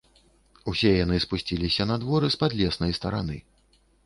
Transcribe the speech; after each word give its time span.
Усе 0.71 0.93
яны 1.05 1.19
спусціліся 1.25 1.87
на 1.91 1.99
двор 2.05 2.27
з 2.37 2.41
падлеснай 2.45 2.91
стараны. 3.01 3.37